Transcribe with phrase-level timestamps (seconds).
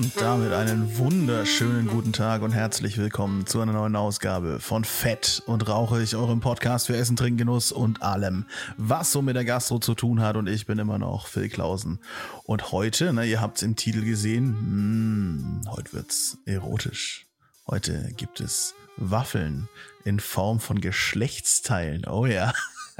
[0.00, 5.42] Und damit einen wunderschönen guten Tag und herzlich willkommen zu einer neuen Ausgabe von Fett
[5.44, 8.46] und Rauchig, eurem Podcast für Essen, Trinken, Genuss und allem,
[8.78, 10.38] was so mit der Gastro zu tun hat.
[10.38, 11.98] Und ich bin immer noch Phil Klausen.
[12.44, 17.26] Und heute, ne, ihr habt es im Titel gesehen, mh, heute wird's erotisch.
[17.66, 19.68] Heute gibt es Waffeln
[20.04, 22.06] in Form von Geschlechtsteilen.
[22.06, 22.54] Oh ja.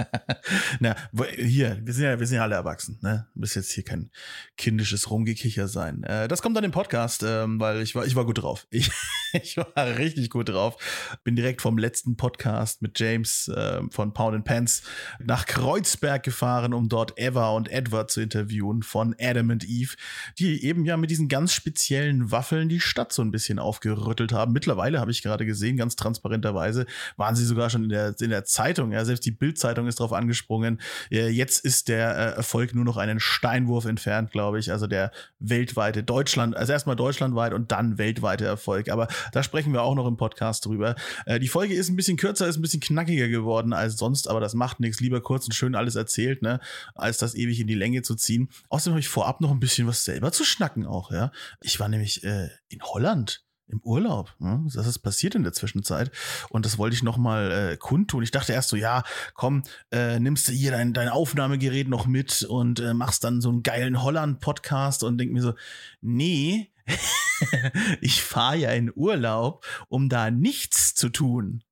[0.80, 0.96] Na,
[1.36, 3.26] hier, wir sind ja, wir sind ja alle erwachsen, ne?
[3.34, 4.10] Muss jetzt hier kein
[4.56, 6.02] kindisches Rumgekicher sein.
[6.04, 8.66] Äh, das kommt dann im Podcast, ähm, weil ich war, ich war gut drauf.
[8.70, 8.90] Ich,
[9.42, 10.76] ich war richtig gut drauf.
[11.24, 14.82] Bin direkt vom letzten Podcast mit James äh, von Pound and Pants
[15.18, 19.94] nach Kreuzberg gefahren, um dort Eva und Edward zu interviewen von Adam and Eve,
[20.38, 24.52] die eben ja mit diesen ganz speziellen Waffeln die Stadt so ein bisschen aufgerüttelt haben.
[24.52, 28.44] Mittlerweile habe ich gerade gesehen, ganz transparenterweise, waren sie sogar schon in der, in der
[28.44, 28.92] Zeitung.
[28.92, 30.80] Ja, selbst die Bildzeitung ist drauf angesprungen.
[31.10, 34.72] Jetzt ist der äh, Erfolg nur noch einen Steinwurf entfernt, glaube ich.
[34.72, 38.88] Also der weltweite Deutschland, also erstmal deutschlandweit und dann weltweite Erfolg.
[38.90, 40.94] Aber da sprechen wir auch noch im Podcast drüber.
[41.26, 44.40] Äh, die Folge ist ein bisschen kürzer, ist ein bisschen knackiger geworden als sonst, aber
[44.40, 45.00] das macht nichts.
[45.00, 46.60] Lieber kurz und schön alles erzählt, ne,
[46.94, 48.48] als das ewig in die Länge zu ziehen.
[48.68, 51.32] Außerdem habe ich vorab noch ein bisschen was selber zu schnacken auch, ja.
[51.62, 54.34] Ich war nämlich äh, in Holland im Urlaub.
[54.38, 54.66] Ne?
[54.74, 56.10] Das ist passiert in der Zwischenzeit.
[56.50, 58.22] Und das wollte ich nochmal äh, kundtun.
[58.22, 62.42] Ich dachte erst so, ja, komm, äh, nimmst du hier dein, dein Aufnahmegerät noch mit
[62.42, 65.54] und äh, machst dann so einen geilen Holland-Podcast und denk mir so,
[66.00, 66.70] nee,
[68.00, 71.62] ich fahre ja in Urlaub, um da nichts zu tun.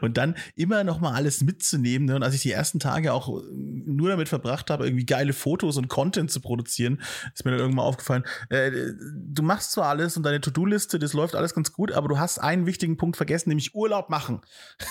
[0.00, 2.06] und dann immer noch mal alles mitzunehmen.
[2.06, 2.16] Ne?
[2.16, 5.76] Und als ich die ersten Tage auch äh, nur damit verbracht habe, irgendwie geile Fotos
[5.76, 7.00] und Content zu produzieren,
[7.34, 11.34] ist mir dann irgendwann aufgefallen, äh, du machst zwar alles und deine To-Do-Liste, das läuft
[11.34, 14.40] alles ganz gut, aber du hast einen wichtigen Punkt vergessen, nämlich Urlaub machen.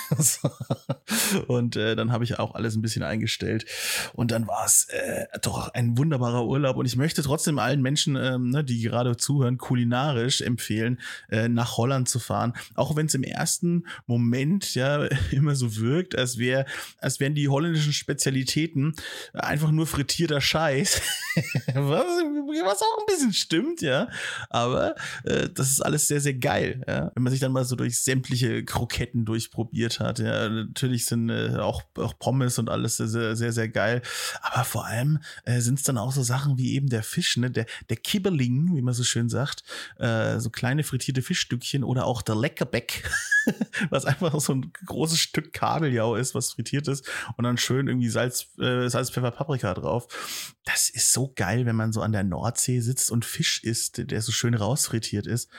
[1.48, 3.66] und äh, dann habe ich auch alles ein bisschen eingestellt.
[4.14, 6.78] Und dann war es äh, doch ein wunderbarer Urlaub.
[6.78, 11.00] Und ich möchte trotzdem allen Menschen, ähm, ne, die gerade zuhören, kulinarisch empfehlen,
[11.30, 12.54] äh, nach Holland zu fahren.
[12.76, 16.66] Auch wenn es im ersten Moment ja immer so wirkt, als wäre,
[17.00, 18.94] als wären die holländischen Spezialitäten
[19.34, 21.02] einfach nur frittierter Scheiß.
[21.74, 24.10] was, was, auch ein bisschen stimmt, ja.
[24.50, 27.12] Aber äh, das ist alles sehr, sehr geil, ja.
[27.16, 30.20] Wenn man sich dann mal so durch sämtliche Kroketten durchprobiert hat.
[30.20, 34.02] Ja, natürlich sind äh, auch, auch Pommes und alles sehr, sehr, sehr geil.
[34.42, 37.50] Aber vor allem äh, sind es dann auch so Sachen wie eben der Fisch, ne,
[37.50, 39.64] der, der Kibbeling, wie man so schön sagt,
[40.00, 43.10] äh, so kleine frittierte Fischstückchen oder auch der Leckerbeck,
[43.90, 47.08] was einfach so ein großes Stück Kabeljau ist, was frittiert ist
[47.38, 50.56] und dann schön irgendwie Salz, äh, Salz, Pfeffer, Paprika drauf.
[50.66, 54.22] Das ist so geil, wenn man so an der Nordsee sitzt und Fisch isst, der
[54.22, 55.50] so schön rausfrittiert ist.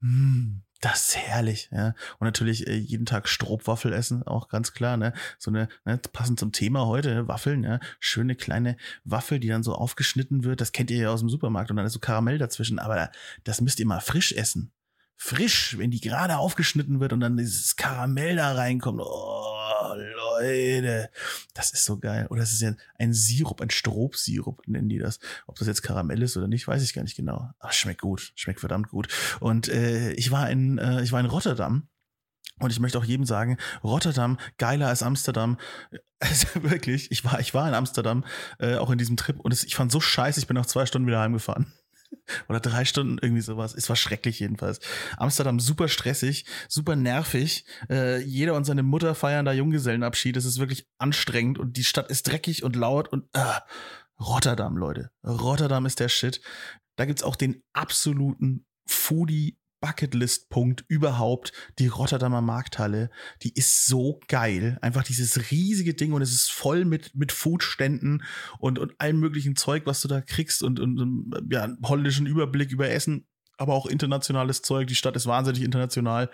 [0.00, 0.62] Mmh.
[0.80, 1.88] Das ist herrlich, ja.
[2.18, 5.12] Und natürlich äh, jeden Tag Stroopwaffel essen, auch ganz klar, ne?
[5.38, 7.28] So eine, ne, passend zum Thema heute, ne?
[7.28, 7.80] Waffeln, ja.
[7.98, 10.62] Schöne kleine Waffel, die dann so aufgeschnitten wird.
[10.62, 12.78] Das kennt ihr ja aus dem Supermarkt und dann ist so Karamell dazwischen.
[12.78, 13.10] Aber
[13.44, 14.72] das müsst ihr mal frisch essen.
[15.16, 19.02] Frisch, wenn die gerade aufgeschnitten wird und dann dieses Karamell da reinkommt.
[19.02, 19.94] Oh,
[20.40, 21.10] Leute,
[21.54, 22.26] das ist so geil.
[22.30, 25.18] Oder es ist ja ein Sirup, ein Stroopsirup nennen die das.
[25.46, 27.50] Ob das jetzt Karamell ist oder nicht, weiß ich gar nicht genau.
[27.58, 29.08] Aber schmeckt gut, schmeckt verdammt gut.
[29.40, 31.88] Und äh, ich war in, äh, ich war in Rotterdam.
[32.58, 35.58] Und ich möchte auch jedem sagen, Rotterdam geiler als Amsterdam.
[36.22, 38.26] Also wirklich, ich war, ich war in Amsterdam,
[38.58, 40.84] äh, auch in diesem Trip und es, ich fand so scheiße, ich bin nach zwei
[40.84, 41.72] Stunden wieder heimgefahren.
[42.48, 43.74] Oder drei Stunden, irgendwie sowas.
[43.74, 44.80] Es war schrecklich jedenfalls.
[45.16, 47.64] Amsterdam super stressig, super nervig.
[47.88, 50.36] Äh, jeder und seine Mutter feiern da Junggesellenabschied.
[50.36, 53.60] Es ist wirklich anstrengend und die Stadt ist dreckig und laut und äh,
[54.20, 55.10] Rotterdam, Leute.
[55.24, 56.40] Rotterdam ist der Shit.
[56.96, 63.10] Da gibt's auch den absoluten Foodie Bucketlist-Punkt überhaupt, die Rotterdamer Markthalle.
[63.42, 64.78] Die ist so geil.
[64.82, 68.22] Einfach dieses riesige Ding und es ist voll mit, mit Foodständen
[68.58, 72.70] und, und allem möglichen Zeug, was du da kriegst und, und, ja, einen holländischen Überblick
[72.72, 74.86] über Essen, aber auch internationales Zeug.
[74.86, 76.30] Die Stadt ist wahnsinnig international.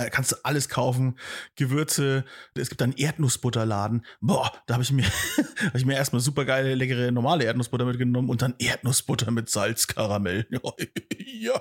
[0.00, 1.18] Äh, kannst du alles kaufen,
[1.56, 2.24] Gewürze.
[2.54, 4.04] Es gibt einen Erdnussbutterladen.
[4.20, 5.04] Boah, da habe ich mir,
[5.66, 10.46] hab ich mir erstmal super geile, leckere, normale Erdnussbutter mitgenommen und dann Erdnussbutter mit Salzkaramell.
[11.18, 11.60] ja,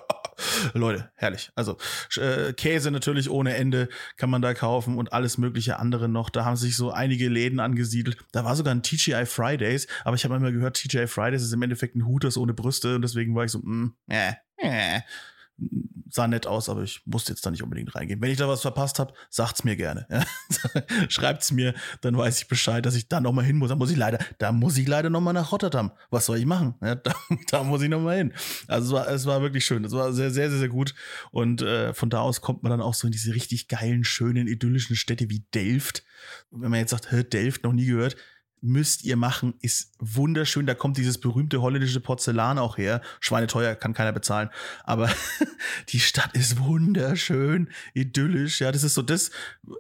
[0.74, 1.51] Leute, herrlich.
[1.56, 1.77] Also
[2.18, 6.30] äh, Käse natürlich ohne Ende kann man da kaufen und alles mögliche andere noch.
[6.30, 8.18] Da haben sich so einige Läden angesiedelt.
[8.31, 11.62] Da war sogar ein TGI Fridays, aber ich habe immer gehört, TGI Fridays ist im
[11.62, 15.01] Endeffekt ein Hooters ohne Brüste und deswegen war ich so, mm, äh, äh
[16.09, 18.21] sah nett aus, aber ich musste jetzt da nicht unbedingt reingehen.
[18.21, 20.07] Wenn ich da was verpasst habe, sagt's mir gerne.
[20.09, 20.25] Ja?
[21.09, 23.69] Schreibt's mir, dann weiß ich Bescheid, dass ich da nochmal hin muss.
[23.69, 25.91] Da muss ich leider, da muss ich leider nochmal nach Rotterdam.
[26.09, 26.75] Was soll ich machen?
[26.81, 27.13] Ja, da,
[27.50, 28.33] da, muss ich nochmal hin.
[28.67, 29.85] Also es war, es war wirklich schön.
[29.85, 30.95] Es war sehr, sehr, sehr, sehr gut.
[31.31, 34.47] Und äh, von da aus kommt man dann auch so in diese richtig geilen, schönen,
[34.47, 36.03] idyllischen Städte wie Delft.
[36.51, 38.15] Wenn man jetzt sagt, Delft noch nie gehört,
[38.61, 40.65] müsst ihr machen, ist wunderschön.
[40.65, 43.01] Da kommt dieses berühmte holländische Porzellan auch her.
[43.19, 44.50] Schweineteuer, kann keiner bezahlen.
[44.83, 45.09] Aber
[45.89, 48.61] die Stadt ist wunderschön, idyllisch.
[48.61, 49.31] Ja, das ist so das,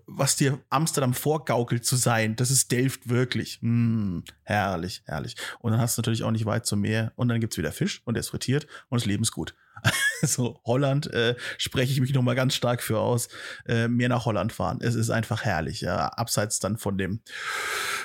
[0.05, 2.35] was dir Amsterdam vorgaukelt zu sein.
[2.35, 3.59] Das ist Delft wirklich.
[3.61, 5.35] Mm, herrlich, herrlich.
[5.59, 7.13] Und dann hast du natürlich auch nicht weit zum Meer.
[7.15, 9.55] Und dann gibt's wieder Fisch und der ist frittiert und das Leben ist gut.
[10.21, 13.29] Also Holland äh, spreche ich mich noch mal ganz stark für aus.
[13.65, 14.79] Äh, mehr nach Holland fahren.
[14.81, 16.09] Es ist einfach herrlich, ja.
[16.09, 17.21] Abseits dann von dem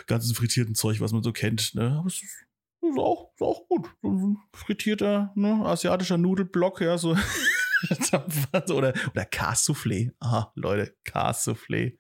[0.07, 1.75] ganzen frittierten Zeug, was man so kennt.
[1.75, 1.97] Ne?
[1.99, 2.47] Aber es ist,
[2.83, 3.89] ist, auch, ist auch gut.
[4.01, 7.17] So ein frittierter, ne, asiatischer Nudelblock, ja, so.
[8.73, 10.13] oder, oder Cassoufflé.
[10.21, 11.97] Aha, Leute, Cassoufflé.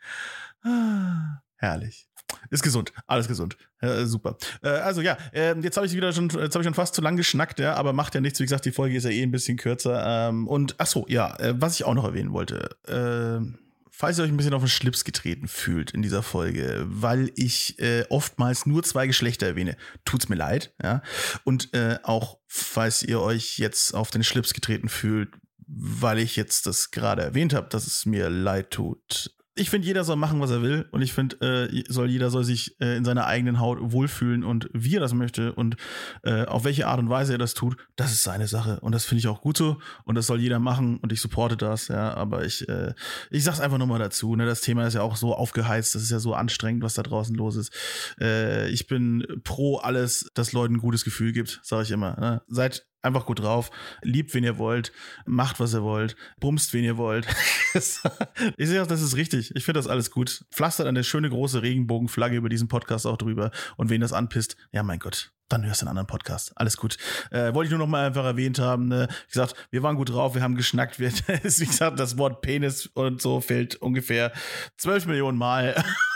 [0.62, 2.08] Ah, herrlich.
[2.50, 3.56] Ist gesund, alles gesund.
[3.80, 4.36] Äh, super.
[4.62, 7.02] Äh, also ja, äh, jetzt habe ich wieder schon, jetzt habe ich schon fast zu
[7.02, 8.40] lang geschnackt, ja, aber macht ja nichts.
[8.40, 10.28] Wie gesagt, die Folge ist ja eh ein bisschen kürzer.
[10.28, 12.76] Ähm, und ach so, ja, äh, was ich auch noch erwähnen wollte.
[12.86, 13.46] Äh,
[13.90, 17.78] falls ihr euch ein bisschen auf den Schlips getreten fühlt in dieser Folge, weil ich
[17.78, 21.02] äh, oftmals nur zwei Geschlechter erwähne, tut's mir leid, ja.
[21.44, 25.30] Und äh, auch falls ihr euch jetzt auf den Schlips getreten fühlt,
[25.66, 30.02] weil ich jetzt das gerade erwähnt habe, dass es mir leid tut ich finde, jeder
[30.02, 30.86] soll machen, was er will.
[30.90, 34.68] Und ich finde, äh, soll jeder soll sich äh, in seiner eigenen Haut wohlfühlen und
[34.72, 35.76] wie er das möchte und
[36.24, 38.80] äh, auf welche Art und Weise er das tut, das ist seine Sache.
[38.80, 39.78] Und das finde ich auch gut so.
[40.04, 42.14] Und das soll jeder machen und ich supporte das, ja.
[42.14, 42.94] Aber ich, äh,
[43.30, 44.34] ich sag's einfach nochmal dazu.
[44.34, 44.44] Ne?
[44.44, 47.36] Das Thema ist ja auch so aufgeheizt, das ist ja so anstrengend, was da draußen
[47.36, 47.72] los ist.
[48.20, 52.18] Äh, ich bin pro alles, das Leuten ein gutes Gefühl gibt, sage ich immer.
[52.18, 52.42] Ne?
[52.48, 53.70] Seid einfach gut drauf,
[54.02, 54.92] liebt, wen ihr wollt,
[55.26, 57.26] macht, was ihr wollt, bumst, wen ihr wollt.
[57.74, 59.54] ich sehe auch, das ist richtig.
[59.54, 60.44] Ich finde das alles gut.
[60.50, 63.50] Pflastert eine schöne große Regenbogenflagge über diesen Podcast auch drüber.
[63.76, 66.52] Und wen das anpisst, ja, mein Gott, dann hörst du einen anderen Podcast.
[66.56, 66.96] Alles gut.
[67.30, 68.88] Äh, wollte ich nur noch mal einfach erwähnt haben.
[68.88, 69.08] Ne?
[69.08, 70.98] Wie gesagt, wir waren gut drauf, wir haben geschnackt.
[70.98, 74.32] Wir, wie gesagt, das Wort Penis und so fällt ungefähr
[74.76, 75.74] zwölf Millionen Mal.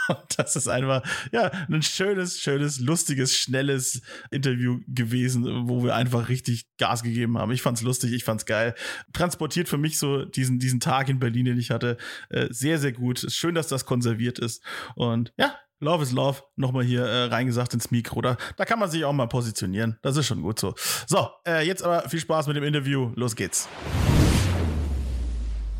[0.09, 4.01] Und das ist einfach, ja, ein schönes, schönes, lustiges, schnelles
[4.31, 7.51] Interview gewesen, wo wir einfach richtig Gas gegeben haben.
[7.51, 8.75] Ich fand's lustig, ich fand's geil.
[9.13, 11.97] Transportiert für mich so diesen, diesen Tag in Berlin, den ich hatte,
[12.29, 13.25] äh, sehr, sehr gut.
[13.29, 14.63] Schön, dass das konserviert ist.
[14.95, 18.21] Und ja, Love is Love, nochmal hier äh, reingesagt ins Mikro.
[18.21, 19.97] Da, da kann man sich auch mal positionieren.
[20.01, 20.73] Das ist schon gut so.
[21.07, 23.11] So, äh, jetzt aber viel Spaß mit dem Interview.
[23.15, 23.69] Los geht's.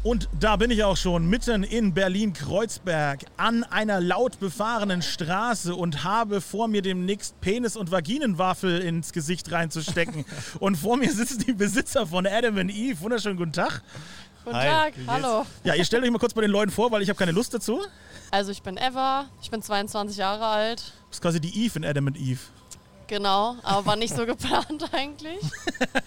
[0.01, 6.05] Und da bin ich auch schon mitten in Berlin-Kreuzberg an einer laut befahrenen Straße und
[6.05, 10.23] habe vor mir demnächst Penis- und Vaginenwaffel ins Gesicht reinzustecken.
[10.61, 13.01] und vor mir sitzen die Besitzer von Adam and Eve.
[13.01, 13.81] Wunderschönen guten Tag.
[14.45, 15.45] Guten Hi, Tag, hallo.
[15.65, 17.53] Ja, ihr stellt euch mal kurz bei den Leuten vor, weil ich habe keine Lust
[17.53, 17.81] dazu.
[18.31, 20.79] Also ich bin Eva, ich bin 22 Jahre alt.
[20.79, 22.39] Du bist quasi die Eve in Adam and Eve.
[23.09, 25.39] Genau, aber war nicht so geplant eigentlich.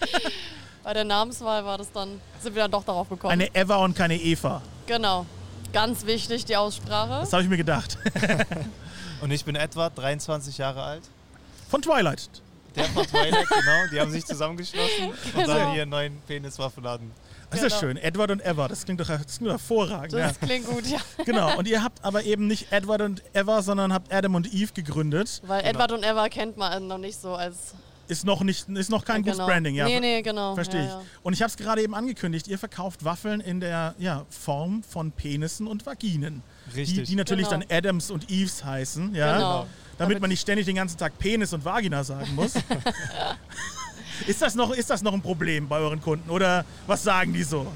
[0.83, 3.31] Bei der Namenswahl war das dann, sind wir dann doch darauf gekommen.
[3.31, 4.61] Eine Eva und keine Eva.
[4.87, 5.25] Genau.
[5.73, 7.21] Ganz wichtig, die Aussprache.
[7.21, 7.97] Das habe ich mir gedacht.
[9.21, 11.03] und ich bin Edward, 23 Jahre alt.
[11.69, 12.29] Von Twilight.
[12.75, 13.87] Der von Twilight, genau.
[13.91, 15.41] Die haben sich zusammengeschlossen genau.
[15.41, 17.11] und dann hier einen neuen Peniswaffenladen
[17.49, 17.73] das genau.
[17.73, 17.97] ist schön.
[17.97, 18.67] Edward und Ever.
[18.67, 20.13] Das klingt doch das klingt hervorragend.
[20.13, 20.47] Das ja.
[20.47, 20.99] klingt gut, ja.
[21.25, 21.57] Genau.
[21.57, 25.41] Und ihr habt aber eben nicht Edward und Ever, sondern habt Adam und Eve gegründet.
[25.45, 25.71] Weil genau.
[25.71, 27.75] Edward und Ever kennt man noch nicht so als.
[28.07, 29.47] Ist noch, nicht, ist noch kein ja, gutes genau.
[29.47, 29.85] Branding, ja.
[29.85, 30.55] Nee, nee, genau.
[30.55, 31.25] Verstehe ja, ich.
[31.25, 35.11] Und ich habe es gerade eben angekündigt, ihr verkauft Waffeln in der ja, Form von
[35.11, 36.43] Penissen und Vaginen.
[36.75, 36.95] Richtig.
[36.95, 37.61] Die, die natürlich genau.
[37.61, 39.35] dann Adams und Eves heißen, ja.
[39.35, 39.59] Genau.
[39.59, 42.53] Damit, Damit man nicht ständig den ganzen Tag Penis und Vagina sagen muss.
[44.27, 47.43] ist, das noch, ist das noch ein Problem bei euren Kunden oder was sagen die
[47.43, 47.67] so?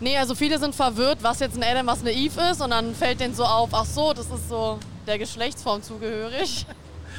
[0.00, 2.60] Nee, also viele sind verwirrt, was jetzt ein Adam, was eine Eve ist.
[2.60, 6.66] Und dann fällt denen so auf, ach so, das ist so der Geschlechtsform zugehörig.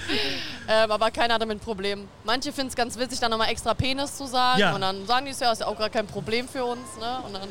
[0.69, 2.07] ähm, aber keiner hat damit ein Problem.
[2.23, 4.59] Manche finden es ganz witzig, dann nochmal extra Penis zu sagen.
[4.59, 4.75] Ja.
[4.75, 6.97] Und dann sagen die es ja, ist ja auch gar kein Problem für uns.
[6.99, 7.19] Ne?
[7.25, 7.49] Und dann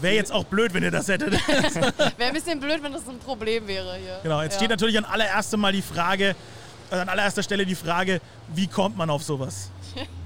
[0.00, 1.32] Wäre jetzt auch blöd, wenn ihr das hättet.
[1.46, 4.18] Wäre ein bisschen blöd, wenn das ein Problem wäre hier.
[4.22, 4.58] Genau, jetzt ja.
[4.58, 6.34] steht natürlich an allererster Mal die Frage,
[6.90, 8.20] also an allererster Stelle die Frage,
[8.54, 9.70] wie kommt man auf sowas?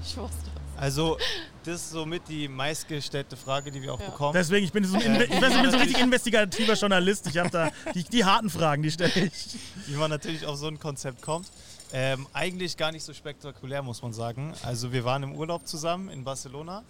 [0.07, 0.81] Ich wusste es.
[0.81, 1.17] Also
[1.63, 4.09] das ist somit die meistgestellte Frage, die wir auch ja.
[4.09, 4.33] bekommen.
[4.33, 7.27] Deswegen, ich bin so ein, ich bin so ein richtig investigativer Journalist.
[7.27, 9.57] Ich habe da die, die, harten Fragen, die stelle ich.
[9.87, 11.47] Wie man natürlich auf so ein Konzept kommt.
[11.91, 14.53] Ähm, eigentlich gar nicht so spektakulär, muss man sagen.
[14.63, 16.83] Also wir waren im Urlaub zusammen in Barcelona,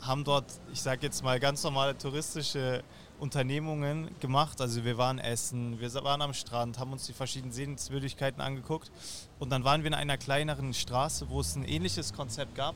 [0.00, 2.82] haben dort, ich sage jetzt mal, ganz normale touristische
[3.18, 4.60] Unternehmungen gemacht.
[4.60, 8.90] Also wir waren essen, wir waren am Strand, haben uns die verschiedenen Sehenswürdigkeiten angeguckt
[9.38, 12.74] und dann waren wir in einer kleineren Straße, wo es ein ähnliches Konzept gab,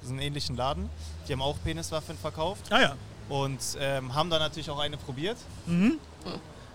[0.00, 0.88] das ist ein ähnlichen Laden.
[1.28, 2.72] Die haben auch Peniswaffen verkauft.
[2.72, 2.96] Ah ja.
[3.28, 5.36] Und ähm, haben dann natürlich auch eine probiert.
[5.66, 5.98] Mhm.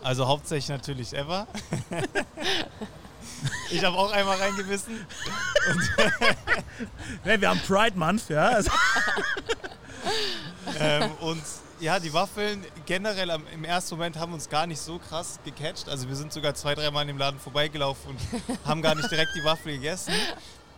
[0.02, 1.48] Also hauptsächlich natürlich Eva.
[3.72, 5.06] ich habe auch einmal reingebissen.
[7.24, 8.60] Ja, wir haben Pride Month, ja.
[10.80, 11.44] Ähm, und
[11.80, 15.90] ja, die Waffeln generell am, im ersten Moment haben uns gar nicht so krass gecatcht.
[15.90, 19.32] Also wir sind sogar zwei, dreimal in dem Laden vorbeigelaufen und haben gar nicht direkt
[19.36, 20.14] die Waffel gegessen.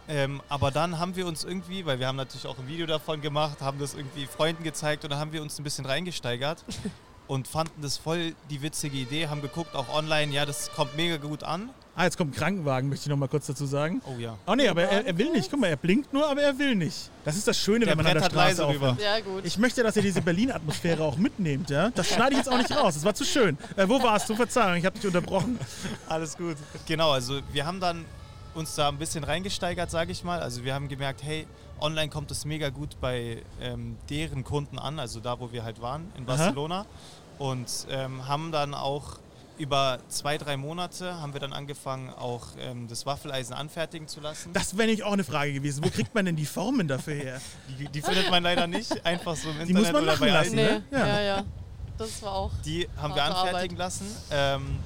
[0.09, 3.21] Ähm, aber dann haben wir uns irgendwie, weil wir haben natürlich auch ein Video davon
[3.21, 6.63] gemacht, haben das irgendwie Freunden gezeigt und dann haben wir uns ein bisschen reingesteigert
[7.27, 11.17] und fanden das voll die witzige Idee, haben geguckt, auch online, ja, das kommt mega
[11.17, 11.69] gut an.
[11.97, 14.01] Ah, jetzt kommt ein Krankenwagen, möchte ich noch mal kurz dazu sagen.
[14.05, 14.37] Oh ja.
[14.45, 15.49] Oh nee, aber er, er will nicht.
[15.49, 17.09] Guck mal, er blinkt nur, aber er will nicht.
[17.25, 18.95] Das ist das Schöne, Der wenn man an der Straße rüber.
[19.01, 19.43] Ja, gut.
[19.43, 21.89] Ich möchte, dass ihr diese Berlin-Atmosphäre auch mitnehmt, ja?
[21.89, 22.93] Das schneide ich jetzt auch nicht raus.
[22.93, 23.57] Das war zu schön.
[23.75, 24.35] Äh, wo warst du?
[24.35, 25.59] Verzeihung, ich habe dich unterbrochen.
[26.07, 26.55] Alles gut.
[26.85, 28.05] Genau, also wir haben dann
[28.53, 30.39] uns da ein bisschen reingesteigert, sage ich mal.
[30.39, 31.47] Also wir haben gemerkt, hey,
[31.79, 35.81] online kommt es mega gut bei ähm, deren Kunden an, also da, wo wir halt
[35.81, 36.35] waren, in Aha.
[36.35, 36.85] Barcelona.
[37.39, 39.17] Und ähm, haben dann auch
[39.57, 44.53] über zwei, drei Monate haben wir dann angefangen, auch ähm, das Waffeleisen anfertigen zu lassen.
[44.53, 45.83] Das wäre nicht auch eine Frage gewesen.
[45.83, 47.41] Wo kriegt man denn die Formen dafür her?
[47.79, 50.29] Die, die findet man leider nicht einfach so im Die Internet muss man oder bei
[50.29, 50.55] lassen, Eisen.
[50.55, 50.83] nee, ne?
[50.91, 51.07] Ja.
[51.07, 51.21] ja.
[51.21, 51.43] ja,
[51.97, 52.51] Das war auch.
[52.65, 54.05] Die haben wir anfertigen lassen.
[54.31, 54.77] Ähm,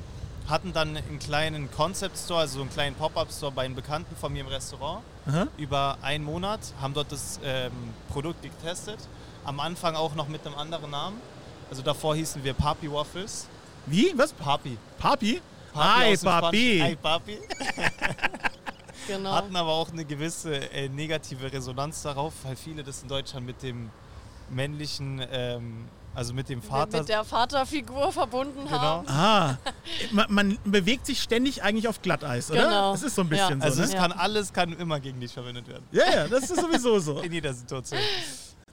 [0.47, 4.33] hatten dann einen kleinen Concept Store, also einen kleinen Pop-Up Store bei einem Bekannten von
[4.33, 5.03] mir im Restaurant.
[5.27, 5.47] Aha.
[5.57, 7.71] Über einen Monat, haben dort das ähm,
[8.09, 8.97] Produkt getestet.
[9.45, 11.17] Am Anfang auch noch mit einem anderen Namen.
[11.69, 13.47] Also davor hießen wir Papi Waffles.
[13.85, 14.13] Wie?
[14.15, 14.33] Was?
[14.33, 14.77] Papi.
[14.99, 15.41] Papi?
[15.73, 16.79] Papi Hi, Papi.
[16.81, 17.37] Hi, Papi.
[19.07, 19.31] Genau.
[19.33, 23.63] Hatten aber auch eine gewisse äh, negative Resonanz darauf, weil viele das in Deutschland mit
[23.63, 23.89] dem
[24.49, 26.99] männlichen, ähm, also mit dem Vater.
[26.99, 28.79] mit der Vaterfigur verbunden Genau.
[28.79, 29.07] haben.
[29.09, 29.57] Ah,
[30.11, 32.63] man, man bewegt sich ständig eigentlich auf Glatteis, oder?
[32.63, 32.91] Genau.
[32.91, 33.47] Das ist so ein Ja.
[33.47, 33.97] bisschen also so, es ne?
[33.97, 35.83] kann alles kann immer gegen dich verwendet werden.
[35.91, 37.19] Ja, ja, das ist sowieso so.
[37.21, 37.99] In jeder Situation.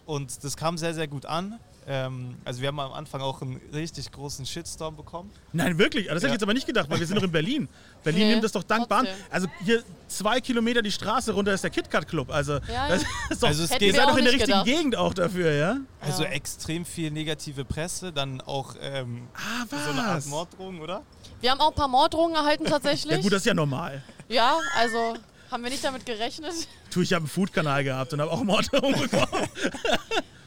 [0.05, 1.59] Und das kam sehr, sehr gut an.
[1.91, 5.31] Ähm, also wir haben am Anfang auch einen richtig großen Shitstorm bekommen.
[5.55, 6.05] Nein, wirklich.
[6.09, 6.33] Das hätte ich Ja.
[6.35, 7.67] jetzt aber nicht gedacht, weil wir sind doch in Berlin.
[8.05, 9.09] Berlin Nee, nimmt das doch dankbar an.
[9.31, 12.31] Also hier zwei Kilometer die Straße runter ist der KitKat Club.
[12.31, 12.89] Also, Ja, ja.
[12.91, 14.67] das ist doch, Also es geht- ihr wir seid doch in der richtigen gedacht.
[14.67, 15.77] Gegend auch dafür, ja?
[16.03, 16.29] Also Ja.
[16.31, 21.03] extrem viel negative Presse, dann auch ähm, Ah, so eine Art Morddrohung, oder?
[21.41, 23.13] Wir haben auch ein paar Morddrohungen erhalten tatsächlich.
[23.17, 24.03] ja gut, das ist ja normal.
[24.29, 25.15] Ja, also
[25.51, 26.53] haben wir nicht damit gerechnet.
[26.93, 29.49] Du, ich habe einen Food-Kanal gehabt und habe auch Morddrohungen bekommen.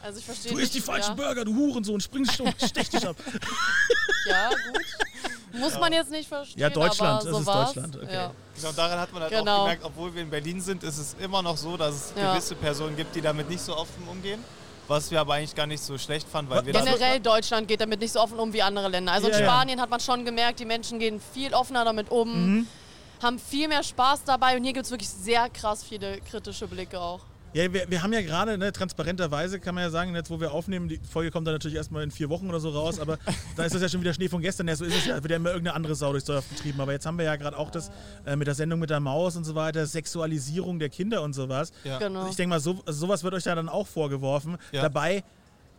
[0.04, 0.66] Also ich verstehe Du nicht.
[0.66, 1.26] isst die falschen ja.
[1.26, 3.16] Burger, du Hurensohn, springst und stech dich ab.
[4.28, 5.60] Ja, gut.
[5.60, 6.60] Muss man jetzt nicht verstehen.
[6.62, 7.74] Ja, Deutschland, aber das so ist war's.
[7.74, 8.14] Deutschland, okay.
[8.14, 8.32] Ja.
[8.56, 9.56] Genau, daran hat man halt Genau.
[9.58, 12.32] auch gemerkt, obwohl wir in Berlin sind, ist es immer noch so, dass es Ja.
[12.34, 14.44] gewisse Personen gibt, die damit nicht so offen umgehen.
[14.88, 18.00] Was wir aber eigentlich gar nicht so schlecht fanden, weil wir Generell Deutschland geht damit
[18.00, 19.12] nicht so offen um wie andere Länder.
[19.14, 19.50] Also Ja, in ja.
[19.50, 22.68] Spanien hat man schon gemerkt, die Menschen gehen viel offener damit um, Mhm.
[23.24, 27.00] haben viel mehr Spaß dabei und hier gibt es wirklich sehr krass viele kritische Blicke
[27.00, 27.22] auch.
[27.54, 30.54] Ja, wir, wir haben ja gerade, ne, transparenterweise kann man ja sagen, jetzt wo wir
[30.54, 33.18] aufnehmen, die Folge kommt dann natürlich erstmal in vier Wochen oder so raus, aber
[33.58, 34.70] da ist das ja schon wieder Schnee von gestern.
[34.70, 36.80] Ja, so ist es ja, wird ja immer irgendeine andere Sau durchs Dorf getrieben.
[36.80, 37.92] Aber jetzt haben wir ja gerade auch das
[38.26, 41.74] äh, mit der Sendung mit der Maus und so weiter, Sexualisierung der Kinder und sowas.
[41.84, 42.00] Ja.
[42.00, 42.28] Genau.
[42.30, 44.58] Ich denke mal, so, sowas wird euch ja dann auch vorgeworfen.
[44.72, 44.84] Ja.
[44.84, 45.24] Dabei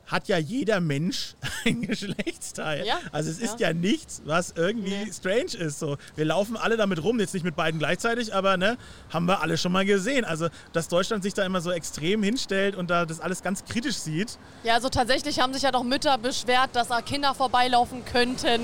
[0.07, 2.85] hat ja jeder Mensch ein Geschlechtsteil.
[2.87, 3.69] Ja, Also es ist ja.
[3.69, 5.11] ja nichts, was irgendwie Nee.
[5.13, 5.79] strange ist.
[5.79, 5.97] So.
[6.17, 8.77] Wir laufen alle damit rum, jetzt nicht mit beiden gleichzeitig, aber ne,
[9.11, 10.25] haben wir alle schon mal gesehen.
[10.25, 13.97] Also, dass Deutschland sich da immer so extrem hinstellt und da das alles ganz kritisch
[13.97, 14.39] sieht.
[14.65, 18.61] Ja, also tatsächlich haben sich ja doch Mütter beschwert, dass da Kinder vorbeilaufen könnten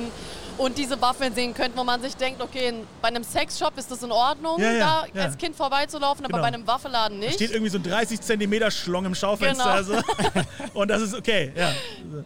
[0.59, 4.03] und diese Waffeln sehen könnten, wo man sich denkt, okay, bei einem Sexshop ist das
[4.03, 4.79] in Ordnung, Ja, ja,
[5.15, 5.25] da ja.
[5.27, 6.43] als Kind vorbeizulaufen, aber Genau.
[6.43, 7.37] bei einem Waffelladen Da nicht.
[7.37, 9.63] steht irgendwie so ein 30 Zentimeter Schlong im Schaufenster.
[9.63, 9.75] Genau.
[9.77, 9.95] Also,
[10.75, 11.28] und das ist okay.
[11.29, 11.73] Ja.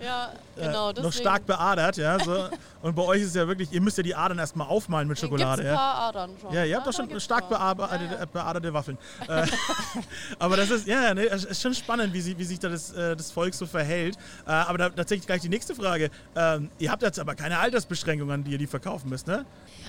[0.04, 0.87] ja, Äh, genau.
[0.88, 2.18] noch deswegen stark beadert, ja.
[2.21, 2.49] So.
[2.82, 5.18] Und bei euch ist es ja wirklich, ihr müsst ja die Adern erstmal aufmalen mit
[5.18, 5.62] Schokolade.
[5.62, 5.92] Gibt's ein Ja.
[5.92, 6.52] paar Adern schon.
[6.52, 8.24] Ja, ihr habt Ja, doch schon stark beaderte, Ja, ja.
[8.26, 8.98] beaderte Waffeln.
[9.28, 9.46] Äh,
[10.38, 13.16] aber das ist, ja, ne, ist schon spannend, wie, sie, wie sich da das, äh,
[13.16, 14.16] das Volk so verhält.
[14.46, 16.10] Äh, aber da, tatsächlich gleich die nächste Frage.
[16.34, 19.44] Ähm, ihr habt jetzt aber keine Altersbeschränkungen, an die ihr die verkaufen müsst, ne?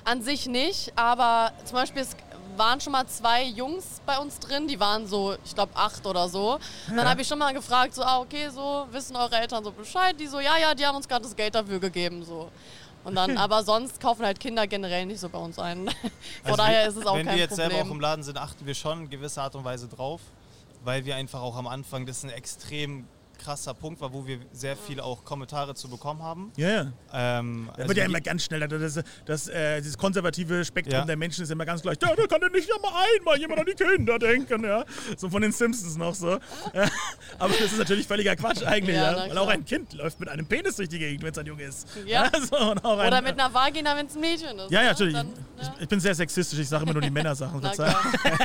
[0.05, 2.15] An sich nicht, aber zum Beispiel es
[2.57, 6.29] waren schon mal zwei Jungs bei uns drin, die waren so, ich glaube, acht oder
[6.29, 6.59] so.
[6.89, 9.71] Und dann habe ich schon mal gefragt, so, ah, okay, so, wissen eure Eltern so
[9.71, 10.15] Bescheid?
[10.19, 12.51] Die so, ja, ja, die haben uns gerade das Geld dafür gegeben, so.
[13.03, 15.87] Und dann, aber sonst kaufen halt Kinder generell nicht so bei uns ein.
[15.89, 16.11] Von
[16.43, 18.01] Also daher ist es auch Wenn kein wir jetzt selber auch im Problem.
[18.01, 20.21] Laden sind, achten wir schon in gewisser Art und Weise drauf,
[20.83, 23.05] weil wir einfach auch am Anfang, das ist ein extrem
[23.43, 26.51] krasser Punkt war, wo wir sehr viele auch Kommentare zu bekommen haben.
[26.55, 26.93] Ja, ja.
[27.39, 31.05] Ähm, Da also wird ja immer ganz schnell, das, das, äh, dieses konservative Spektrum Ja.
[31.05, 31.97] der Menschen ist immer ganz gleich.
[31.97, 34.85] Da, da kann denn nicht ja mal einmal jemand an die Kinder denken, ja.
[35.17, 36.39] So von den Simpsons noch so.
[36.73, 36.87] Ja.
[37.39, 39.29] Aber das ist natürlich völliger Quatsch eigentlich, Ja, ja.
[39.29, 41.63] Weil auch ein Kind läuft mit einem Penis durch die Gegend, wenn es ein Junge
[41.63, 41.87] ist.
[42.05, 42.31] Ja.
[42.49, 44.71] so, auch ein, Oder mit einer Vagina, wenn es ein Mädchen ist.
[44.71, 44.89] Ja, ja, ne?
[44.89, 45.13] natürlich.
[45.13, 45.73] Dann, ich, ne?
[45.81, 47.59] ich bin sehr sexistisch, ich sage immer nur die Männersachen.
[47.61, 47.95] Na klar,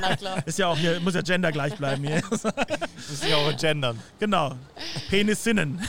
[0.00, 0.42] na klar.
[0.46, 2.22] Ist ja auch hier, muss ja Gender gleich bleiben hier.
[2.30, 3.98] müssen ja auch gendern.
[4.18, 4.56] genau.
[5.11, 5.80] Penissinnen.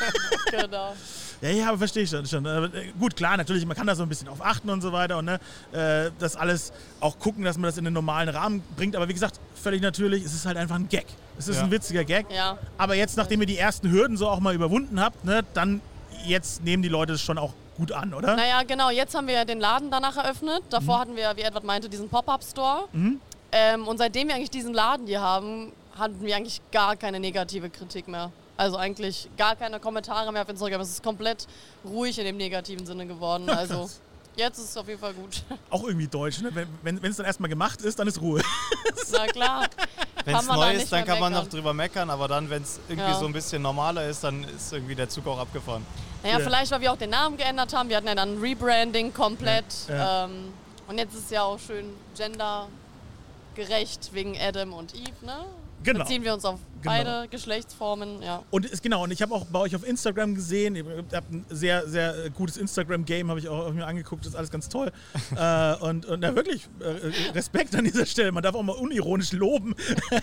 [0.50, 0.94] genau.
[1.42, 2.24] Ja, ja, aber verstehe ich schon.
[2.26, 2.46] schon.
[2.46, 5.18] Äh, gut, klar, natürlich, man kann da so ein bisschen auf achten und so weiter
[5.18, 5.38] und ne,
[5.72, 8.96] äh, das alles auch gucken, dass man das in den normalen Rahmen bringt.
[8.96, 11.04] Aber wie gesagt, völlig natürlich, es ist halt einfach ein Gag.
[11.38, 11.64] Es ist Ja.
[11.64, 12.26] ein witziger Gag.
[12.30, 12.56] Ja.
[12.78, 15.82] Aber jetzt, nachdem ihr die ersten Hürden so auch mal überwunden habt, ne, dann
[16.24, 18.34] jetzt nehmen die Leute es schon auch gut an, oder?
[18.36, 20.62] Naja, genau, jetzt haben wir ja den Laden danach eröffnet.
[20.70, 22.88] Davor hatten wir, wie Edward meinte, diesen Pop-Up-Store.
[23.52, 27.68] Ähm, und seitdem wir eigentlich diesen Laden hier haben, hatten wir eigentlich gar keine negative
[27.68, 28.32] Kritik mehr.
[28.56, 30.80] Also eigentlich gar keine Kommentare mehr auf Instagram.
[30.80, 31.46] Es ist komplett
[31.84, 33.50] ruhig in dem negativen Sinne geworden.
[33.50, 33.90] Also
[34.36, 35.42] jetzt ist es auf jeden Fall gut.
[35.70, 36.50] Auch irgendwie deutsch, ne?
[36.54, 38.42] Wenn wenn wenn, es dann erstmal gemacht ist, dann ist Ruhe.
[39.12, 39.66] Na klar.
[40.24, 41.50] Wenn es neu ist, dann kann man noch meckern.
[41.58, 43.18] drüber meckern, aber dann, wenn es irgendwie Ja.
[43.18, 45.86] so ein bisschen normaler ist, dann ist irgendwie der Zug auch abgefahren.
[46.22, 46.44] Naja, Ja.
[46.44, 47.88] vielleicht, weil wir auch den Namen geändert haben.
[47.88, 49.64] Wir hatten ja dann ein Rebranding komplett.
[49.88, 50.24] Ja, ja.
[50.24, 50.52] Ähm,
[50.88, 55.44] und jetzt ist es ja auch schön gendergerecht wegen Adam und Eve, ne?
[55.82, 56.00] Genau.
[56.00, 56.94] Beziehen wir uns auf Genau.
[56.94, 58.42] beide Geschlechtsformen, ja.
[58.50, 61.44] Und ist genau, und ich habe auch bei euch auf Instagram gesehen, ihr habt ein
[61.50, 64.92] sehr, sehr äh, gutes Instagram-Game, habe ich auch mir angeguckt, das ist alles ganz toll.
[65.36, 68.30] äh, und, und ja, wirklich, äh, Respekt an dieser Stelle.
[68.32, 69.74] Man darf auch mal unironisch loben.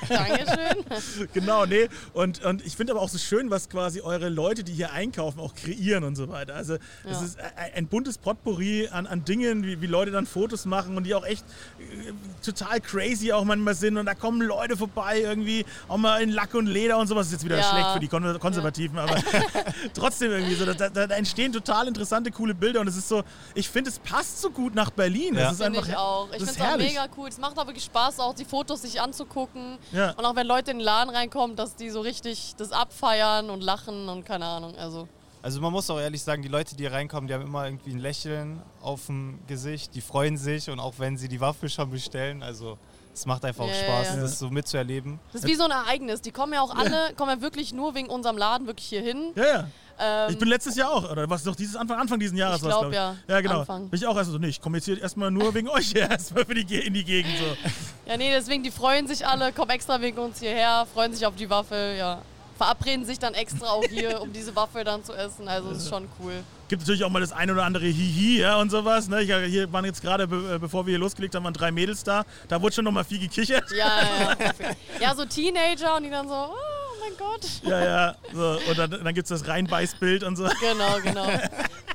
[0.10, 1.30] Dankeschön.
[1.34, 1.90] genau, nee.
[2.14, 5.40] Und, und ich finde aber auch so schön, was quasi eure Leute, die hier einkaufen,
[5.40, 6.56] auch kreieren und so weiter.
[6.56, 6.80] Also es
[7.20, 7.22] Ja.
[7.26, 11.04] ist ein, ein buntes Potpourri an, an Dingen, wie, wie Leute dann Fotos machen und
[11.06, 11.46] die auch echt
[11.80, 12.12] äh,
[12.46, 13.98] total crazy auch manchmal sind.
[13.98, 17.28] Und da kommen Leute vorbei, irgendwie auch mal in Lack und Leder und sowas.
[17.28, 17.64] Das ist jetzt wieder Ja.
[17.64, 19.16] schlecht für die Kon Konservativen, aber
[19.94, 20.66] trotzdem irgendwie so.
[20.66, 23.24] Da, da, entstehen total interessante, coole Bilder und es ist so,
[23.56, 25.36] ich finde, es passt so gut nach Berlin.
[25.36, 25.48] Ja.
[25.48, 26.26] Es ist Finde einfach ich auch.
[26.26, 27.30] Ich das finde ist es auch mega cool.
[27.30, 29.78] Es macht auch wirklich Spaß, auch die Fotos sich anzugucken.
[29.92, 30.12] Ja.
[30.12, 33.62] Und auch wenn Leute in den Laden reinkommen, dass die so richtig das abfeiern und
[33.62, 34.76] lachen und keine Ahnung.
[34.76, 35.08] Also,
[35.42, 37.92] Also man muss auch ehrlich sagen, die Leute, die hier reinkommen, die haben immer irgendwie
[37.92, 41.90] ein Lächeln auf dem Gesicht, die freuen sich und auch wenn sie die Waffe schon
[41.90, 42.78] bestellen, also
[43.14, 44.22] es macht einfach auch Ja, Spaß, ja, ja.
[44.22, 45.20] das so mitzuerleben.
[45.32, 46.22] das ist wie so ein Ereignis.
[46.22, 49.32] Die kommen ja auch alle, kommen ja wirklich nur wegen unserem Laden wirklich hier hin.
[49.36, 49.68] Ja, ja.
[50.00, 52.64] Ähm, Ich bin letztes Jahr auch, oder was doch dieses Anfang, Anfang dieses Jahres Ich
[52.64, 52.96] war's, glaub, ich.
[52.96, 53.16] ja.
[53.28, 53.60] Ja, genau.
[53.60, 53.90] Anfang.
[53.90, 56.02] Bin ich auch erst so, nee, ich komme jetzt hier erstmal nur wegen euch hier
[56.10, 57.34] erstmal für die, in die Gegend.
[57.38, 57.46] So.
[58.06, 61.36] Ja, nee, deswegen, die freuen sich alle, kommen extra wegen uns hierher, freuen sich auf
[61.36, 62.22] die Waffel, ja.
[62.58, 65.48] Verabreden sich dann extra auch hier, um diese Waffel dann zu essen.
[65.48, 66.34] Also, ist schon cool.
[66.74, 69.08] Gibt natürlich auch mal das ein oder andere Hihi ja, und sowas.
[69.08, 69.22] Ne?
[69.22, 72.04] Ich, hier waren jetzt gerade, be äh, bevor wir hier losgelegt haben, waren drei Mädels
[72.04, 72.26] da.
[72.48, 73.66] Da wurde schon noch mal viel gekichert.
[73.78, 74.72] Ja, ja, ja.
[75.00, 76.56] Ja, so Teenager und die dann so, oh
[77.00, 77.48] mein Gott.
[77.62, 78.16] Ja, ja.
[78.34, 78.58] So.
[78.68, 80.46] Und dann, dann gibt es das Reinbeißbild und so.
[80.46, 81.28] Genau, genau.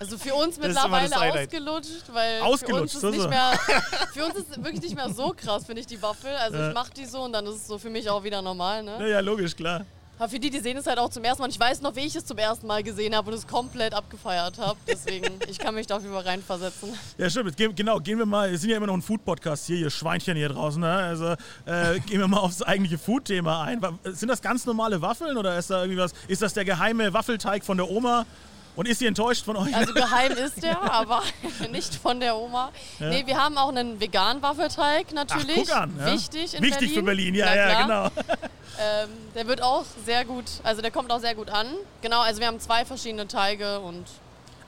[0.00, 3.58] Also für uns mittlerweile ausgelutscht, weil Ausgelutscht, für uns ist nicht mehr,
[4.14, 6.30] für uns ist wirklich nicht mehr so krass, finde ich, die Waffel.
[6.36, 6.68] Also Ja.
[6.68, 8.98] ich mache die so und dann ist es so für mich auch wieder normal, Ja,
[9.00, 9.10] ne?
[9.10, 9.84] ja, logisch, klar.
[10.18, 11.46] Aber für die, die sehen es halt auch zum ersten Mal.
[11.46, 13.94] Und ich weiß noch, wie ich es zum ersten Mal gesehen habe und es komplett
[13.94, 14.78] abgefeiert habe.
[14.86, 16.90] Deswegen, ich kann mich da auf jeden Fall reinversetzen.
[17.16, 17.56] Ja, stimmt.
[17.56, 20.36] Gehen, genau, gehen wir mal, wir sind ja immer noch ein Food-Podcast hier, ihr Schweinchen
[20.36, 20.80] hier draußen.
[20.80, 20.92] Ne?
[20.92, 21.26] Also
[21.66, 23.80] äh, gehen wir mal aufs eigentliche Food-Thema ein.
[24.04, 26.12] Sind das ganz normale Waffeln oder ist da irgendwie was?
[26.26, 28.26] Ist das der geheime Waffelteig von der Oma?
[28.78, 29.74] Und ist sie enttäuscht von euch?
[29.74, 31.24] Also geheim ist der, aber
[31.72, 32.70] nicht von der Oma.
[33.00, 35.66] Nee, wir haben auch einen veganen Waffelteig natürlich.
[35.66, 36.12] guck an, ja.
[36.12, 36.94] Wichtig in Wichtig Berlin.
[36.94, 38.08] für Berlin, ja, ja, genau.
[38.80, 41.66] Ähm, der wird auch sehr gut, also der kommt auch sehr gut an.
[42.00, 44.06] Genau, also wir haben zwei verschiedene Teige und